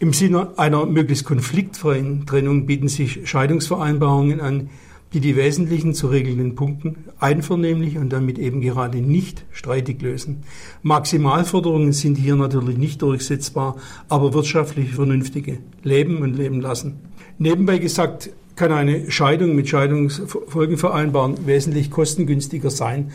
Im 0.00 0.12
Sinne 0.12 0.58
einer 0.58 0.84
möglichst 0.84 1.24
konfliktfreien 1.24 2.26
Trennung 2.26 2.66
bieten 2.66 2.88
sich 2.88 3.20
Scheidungsvereinbarungen 3.28 4.40
an, 4.40 4.68
die 5.12 5.20
die 5.20 5.36
wesentlichen 5.36 5.94
zu 5.94 6.08
regelnden 6.08 6.54
Punkten 6.54 7.04
einvernehmlich 7.18 7.98
und 7.98 8.12
damit 8.12 8.38
eben 8.38 8.60
gerade 8.60 8.98
nicht 8.98 9.44
streitig 9.52 10.00
lösen. 10.02 10.42
Maximalforderungen 10.82 11.92
sind 11.92 12.16
hier 12.16 12.36
natürlich 12.36 12.78
nicht 12.78 13.02
durchsetzbar, 13.02 13.76
aber 14.08 14.32
wirtschaftlich 14.32 14.94
vernünftige. 14.94 15.58
Leben 15.82 16.22
und 16.22 16.36
leben 16.36 16.60
lassen. 16.60 17.00
Nebenbei 17.38 17.78
gesagt, 17.78 18.30
kann 18.56 18.72
eine 18.72 19.10
Scheidung 19.10 19.54
mit 19.54 19.68
Scheidungsfolgenvereinbaren 19.68 21.46
wesentlich 21.46 21.90
kostengünstiger 21.90 22.70
sein 22.70 23.10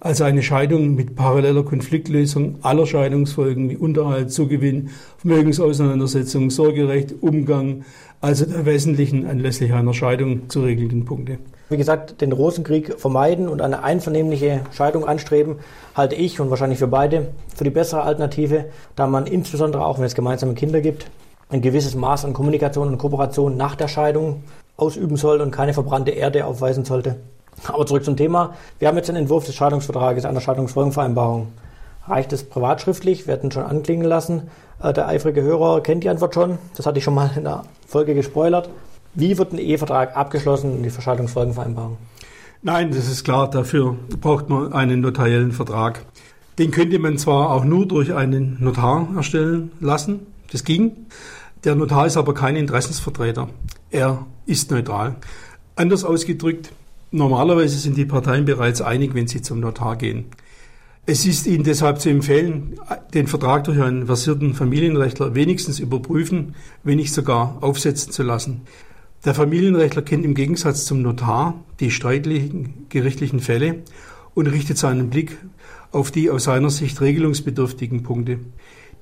als 0.00 0.22
eine 0.22 0.42
Scheidung 0.42 0.94
mit 0.94 1.14
paralleler 1.14 1.62
Konfliktlösung 1.62 2.56
aller 2.62 2.86
Scheidungsfolgen 2.86 3.68
wie 3.68 3.76
Unterhalt, 3.76 4.32
Zugewinn, 4.32 4.88
Vermögensauseinandersetzung, 5.18 6.48
Sorgerecht, 6.48 7.14
Umgang, 7.20 7.84
also 8.20 8.44
der 8.44 8.66
wesentlichen 8.66 9.26
anlässlich 9.26 9.72
einer 9.72 9.94
Scheidung 9.94 10.48
zu 10.48 10.62
regelnden 10.62 11.04
Punkte. 11.04 11.38
Wie 11.70 11.76
gesagt, 11.76 12.20
den 12.20 12.32
Rosenkrieg 12.32 12.98
vermeiden 12.98 13.48
und 13.48 13.62
eine 13.62 13.82
einvernehmliche 13.82 14.62
Scheidung 14.72 15.06
anstreben, 15.06 15.56
halte 15.94 16.16
ich 16.16 16.40
und 16.40 16.50
wahrscheinlich 16.50 16.78
für 16.78 16.88
beide 16.88 17.28
für 17.54 17.64
die 17.64 17.70
bessere 17.70 18.02
Alternative, 18.02 18.66
da 18.96 19.06
man 19.06 19.26
insbesondere 19.26 19.86
auch, 19.86 19.98
wenn 19.98 20.04
es 20.04 20.14
gemeinsame 20.14 20.54
Kinder 20.54 20.80
gibt, 20.80 21.06
ein 21.48 21.62
gewisses 21.62 21.94
Maß 21.94 22.24
an 22.24 22.32
Kommunikation 22.32 22.88
und 22.88 22.98
Kooperation 22.98 23.56
nach 23.56 23.74
der 23.74 23.88
Scheidung 23.88 24.42
ausüben 24.76 25.16
soll 25.16 25.40
und 25.40 25.50
keine 25.50 25.74
verbrannte 25.74 26.10
Erde 26.10 26.44
aufweisen 26.44 26.84
sollte. 26.84 27.16
Aber 27.66 27.86
zurück 27.86 28.04
zum 28.04 28.16
Thema. 28.16 28.54
Wir 28.78 28.88
haben 28.88 28.96
jetzt 28.96 29.08
den 29.08 29.16
Entwurf 29.16 29.44
des 29.44 29.54
Scheidungsvertrages, 29.54 30.24
einer 30.24 30.40
Scheidungsfolgenvereinbarung. 30.40 31.48
Reicht 32.06 32.32
es 32.32 32.44
privatschriftlich? 32.44 33.26
Wir 33.26 33.34
hatten 33.34 33.50
schon 33.50 33.64
anklingen 33.64 34.06
lassen. 34.06 34.48
Äh, 34.82 34.92
der 34.92 35.08
eifrige 35.08 35.42
Hörer 35.42 35.82
kennt 35.82 36.04
die 36.04 36.08
Antwort 36.08 36.34
schon. 36.34 36.58
Das 36.76 36.86
hatte 36.86 36.98
ich 36.98 37.04
schon 37.04 37.14
mal 37.14 37.30
in 37.36 37.44
der 37.44 37.64
Folge 37.86 38.14
gespoilert. 38.14 38.70
Wie 39.14 39.36
wird 39.38 39.52
ein 39.52 39.58
Ehevertrag 39.58 40.16
abgeschlossen 40.16 40.76
in 40.76 40.82
die 40.82 40.90
Scheidungsfolgenvereinbarung? 40.90 41.98
Nein, 42.62 42.90
das 42.90 43.08
ist 43.08 43.24
klar. 43.24 43.50
Dafür 43.50 43.96
braucht 44.20 44.48
man 44.48 44.72
einen 44.72 45.00
notariellen 45.00 45.52
Vertrag. 45.52 46.04
Den 46.58 46.70
könnte 46.70 46.98
man 46.98 47.18
zwar 47.18 47.50
auch 47.50 47.64
nur 47.64 47.86
durch 47.86 48.14
einen 48.14 48.58
Notar 48.60 49.08
erstellen 49.16 49.72
lassen. 49.80 50.26
Das 50.52 50.64
ging. 50.64 51.06
Der 51.64 51.74
Notar 51.74 52.06
ist 52.06 52.16
aber 52.16 52.34
kein 52.34 52.56
Interessensvertreter. 52.56 53.48
Er 53.90 54.26
ist 54.46 54.70
neutral. 54.70 55.16
Anders 55.76 56.04
ausgedrückt, 56.04 56.70
Normalerweise 57.12 57.76
sind 57.76 57.96
die 57.96 58.04
Parteien 58.04 58.44
bereits 58.44 58.80
einig, 58.80 59.14
wenn 59.14 59.26
sie 59.26 59.42
zum 59.42 59.58
Notar 59.58 59.96
gehen. 59.96 60.26
Es 61.06 61.26
ist 61.26 61.46
Ihnen 61.46 61.64
deshalb 61.64 62.00
zu 62.00 62.08
empfehlen, 62.08 62.78
den 63.14 63.26
Vertrag 63.26 63.64
durch 63.64 63.80
einen 63.80 64.06
versierten 64.06 64.54
Familienrechtler 64.54 65.34
wenigstens 65.34 65.80
überprüfen, 65.80 66.54
wenn 66.84 66.96
nicht 66.96 67.12
sogar 67.12 67.58
aufsetzen 67.62 68.12
zu 68.12 68.22
lassen. 68.22 68.62
Der 69.24 69.34
Familienrechtler 69.34 70.02
kennt 70.02 70.24
im 70.24 70.34
Gegensatz 70.34 70.84
zum 70.84 71.02
Notar 71.02 71.54
die 71.80 71.90
streitlichen 71.90 72.86
gerichtlichen 72.88 73.40
Fälle 73.40 73.82
und 74.34 74.46
richtet 74.46 74.78
seinen 74.78 75.10
Blick 75.10 75.36
auf 75.92 76.10
die 76.10 76.30
aus 76.30 76.44
seiner 76.44 76.70
Sicht 76.70 77.00
regelungsbedürftigen 77.00 78.02
Punkte. 78.02 78.38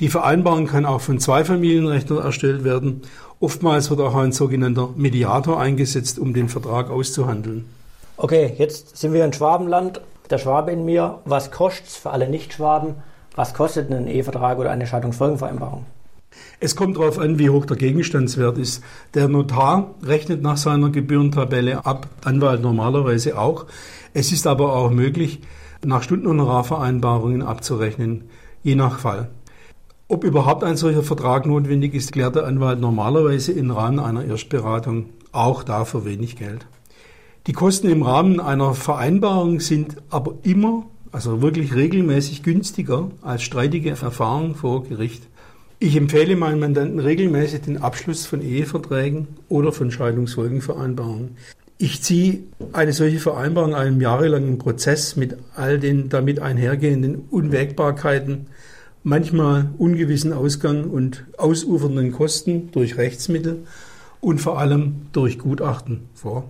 Die 0.00 0.09
Vereinbarung 0.09 0.67
kann 0.67 0.87
auch 0.87 1.00
von 1.00 1.19
zwei 1.19 1.45
Familienrechtlern 1.45 2.23
erstellt 2.23 2.64
werden. 2.64 3.02
Oftmals 3.40 3.90
wird 3.90 4.00
auch 4.00 4.14
ein 4.14 4.33
sogenannter 4.33 4.90
Mediator 4.97 5.61
eingesetzt, 5.61 6.19
um 6.19 6.33
den 6.33 6.49
Vertrag 6.49 6.90
auszuhandeln. 6.90 7.64
Okay, 8.17 8.55
jetzt 8.59 8.97
sind 8.97 9.12
wir 9.12 9.25
in 9.25 9.33
Schwabenland. 9.33 10.00
Der 10.30 10.38
Schwabe 10.38 10.73
in 10.73 10.85
mir. 10.85 11.20
Was 11.25 11.50
kostet 11.50 11.87
es 11.87 11.97
für 11.97 12.11
alle 12.11 12.28
Nicht-Schwaben? 12.28 12.97
Was 13.35 13.54
kostet 13.54 13.90
ein 13.90 14.06
Ehevertrag 14.06 14.58
oder 14.58 14.70
eine 14.70 14.87
Scheidungsfolgenvereinbarung? 14.87 15.87
Es 16.61 16.76
kommt 16.76 16.97
darauf 16.97 17.18
an, 17.18 17.38
wie 17.38 17.50
hoch 17.50 17.64
der 17.64 17.76
Gegenstandswert 17.76 18.58
ist. 18.58 18.82
Der 19.14 19.28
Notar 19.28 19.94
rechnet 20.02 20.42
nach 20.42 20.56
seiner 20.56 20.90
Gebührentabelle 20.90 21.87
ab, 21.87 22.08
Anwalt 22.25 22.61
normalerweise 22.62 23.38
auch. 23.38 23.66
Es 24.12 24.32
ist 24.32 24.47
aber 24.47 24.75
auch 24.75 24.90
möglich, 24.90 25.40
nach 25.85 26.02
Stundenhonorarvereinbarungen 26.02 27.42
abzurechnen, 27.42 28.25
je 28.62 28.75
nach 28.75 28.99
Fall. 28.99 29.30
Ob 30.08 30.25
überhaupt 30.25 30.64
ein 30.64 30.76
solcher 30.76 31.02
Vertrag 31.02 31.47
notwendig 31.47 31.94
ist, 31.94 32.12
klärt 32.12 32.35
der 32.35 32.47
Anwalt 32.47 32.80
normalerweise 32.80 33.52
im 33.52 33.70
Rahmen 33.70 34.00
einer 34.00 34.25
Erstberatung, 34.25 35.11
auch 35.32 35.62
da 35.62 35.85
für 35.85 36.04
wenig 36.04 36.37
Geld. 36.37 36.66
Die 37.49 37.55
Kosten 37.55 37.88
im 37.88 38.02
Rahmen 38.02 38.40
einer 38.40 38.75
Vereinbarung 38.75 39.61
sind 39.61 39.97
aber 40.11 40.35
immer, 40.43 40.85
also 41.12 41.40
wirklich 41.40 41.75
regelmäßig 41.75 42.43
günstiger 42.43 43.11
als 43.23 43.43
streitige 43.43 43.97
Verfahren 43.97 44.55
vor 44.55 44.85
Gericht. 44.85 45.23
Ich 45.78 45.97
empfehle 45.97 46.37
meinen 46.37 46.61
Mandanten 46.61 47.00
regelmäßig 47.00 47.62
den 47.62 47.78
Abschluss 47.78 48.26
von 48.26 48.43
Eheverträgen 48.43 49.28
oder 49.49 49.73
von 49.73 49.90
Scheidungsfolgenvereinbarungen. 49.90 51.38
Ich 51.78 52.02
ziehe 52.02 52.40
eine 52.75 52.93
solche 52.93 53.19
Vereinbarung 53.19 53.75
einem 53.75 54.02
jahrelangen 54.02 54.59
Prozess 54.59 55.17
mit 55.17 55.38
all 55.57 55.78
den 55.78 56.11
damit 56.11 56.40
einhergehenden 56.40 57.28
Unwägbarkeiten, 57.31 58.49
manchmal 59.05 59.71
ungewissen 59.78 60.35
Ausgang 60.35 60.90
und 60.90 61.25
ausufernden 61.38 62.12
Kosten 62.12 62.71
durch 62.73 62.99
Rechtsmittel 62.99 63.64
und 64.21 64.38
vor 64.38 64.59
allem 64.59 65.07
durch 65.12 65.38
Gutachten 65.38 66.11
vor. 66.12 66.45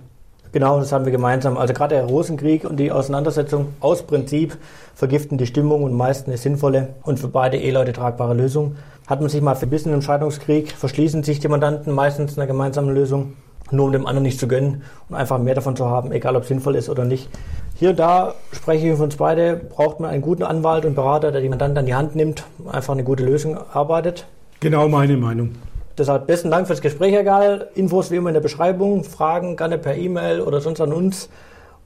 Genau, 0.53 0.79
das 0.79 0.93
haben 0.93 1.05
wir 1.05 1.13
gemeinsam. 1.13 1.59
Also 1.59 1.75
gerade 1.75 1.97
der 1.97 2.05
Rosenkrieg 2.05 2.65
und 2.65 2.79
die 2.79 2.91
Auseinandersetzung 2.91 3.75
aus 3.81 4.03
Prinzip 4.03 4.57
vergiften 4.95 5.37
die 5.37 5.47
Stimmung 5.47 5.83
und 5.83 5.93
meist 5.93 6.27
eine 6.27 6.37
sinnvolle 6.37 6.95
und 7.03 7.19
für 7.19 7.29
beide 7.29 7.59
Eheleute 7.59 7.93
tragbare 7.93 8.35
Lösung. 8.35 8.77
Hat 9.07 9.21
man 9.21 9.29
sich 9.29 9.43
mal 9.43 9.55
verbissen 9.55 9.93
im 9.93 10.03
Scheidungskrieg, 10.03 10.73
verschließen 10.73 11.23
sich 11.23 11.39
die 11.41 11.49
Mandanten 11.49 11.95
meistens 11.95 12.39
einer 12.39 12.47
gemeinsamen 12.47 12.95
Lösung, 12.95 13.35
nur 13.71 13.87
um 13.87 13.93
dem 13.93 14.07
anderen 14.07 14.23
nicht 14.23 14.41
zu 14.41 14.49
gönnen 14.49 14.83
und 15.09 15.17
einfach 15.17 15.39
mehr 15.39 15.55
davon 15.55 15.77
zu 15.77 15.87
haben, 15.87 16.13
egal 16.13 16.37
ob 16.37 16.43
es 16.43 16.49
sinnvoll 16.49 16.77
ist 16.77 16.89
oder 16.89 17.05
nicht. 17.05 17.29
Hier 17.75 17.91
und 17.91 17.99
da 17.99 18.35
spreche 18.53 18.89
ich 18.89 18.97
für 18.97 19.03
uns 19.03 19.17
beide, 19.17 19.55
braucht 19.57 20.01
man 20.01 20.11
einen 20.11 20.23
guten 20.23 20.43
Anwalt 20.43 20.85
und 20.85 20.95
Berater, 20.95 21.31
der 21.31 21.43
die 21.43 21.49
Mandanten 21.49 21.79
an 21.79 21.87
die 21.87 21.95
Hand 21.95 22.17
nimmt, 22.17 22.45
einfach 22.71 22.95
eine 22.95 23.05
gute 23.05 23.25
Lösung 23.25 23.59
arbeitet. 23.73 24.27
Genau 24.61 24.89
meine 24.89 25.17
Meinung. 25.17 25.51
Deshalb 25.99 26.29
besten 26.29 26.51
Dank 26.51 26.69
fürs 26.69 26.81
Gespräch, 26.81 27.13
Herr 27.13 27.25
Gall. 27.25 27.69
Infos 27.75 28.11
wie 28.11 28.17
immer 28.17 28.31
in 28.31 28.35
der 28.35 28.41
Beschreibung, 28.41 29.03
Fragen 29.03 29.57
gerne 29.57 29.79
per 29.79 29.97
E-Mail 29.97 30.41
oder 30.41 30.61
sonst 30.61 30.81
an 30.81 30.93
uns. 30.93 31.29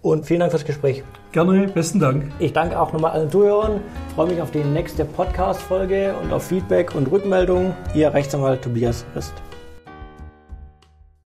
Und 0.02 0.26
vielen 0.26 0.40
Dank 0.40 0.52
fürs 0.52 0.64
Gespräch. 0.64 1.02
Gerne, 1.30 1.68
besten 1.68 2.00
Dank. 2.00 2.30
Ich 2.38 2.52
danke 2.52 2.78
auch 2.78 2.92
nochmal 2.92 3.12
allen 3.12 3.30
Zuhörern, 3.30 3.80
freue 4.14 4.26
mich 4.26 4.42
auf 4.42 4.50
die 4.50 4.64
nächste 4.64 5.04
Podcast-Folge 5.04 6.14
und 6.20 6.32
auf 6.32 6.42
Feedback 6.42 6.94
und 6.94 7.10
Rückmeldung. 7.10 7.74
Ihr 7.94 8.12
Rechtsanwalt 8.12 8.62
Tobias 8.62 9.06
Rist. 9.14 9.32